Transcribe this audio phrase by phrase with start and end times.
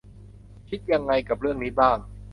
[0.69, 1.97] คิดยังไงกับเรื่องนี้บ้าง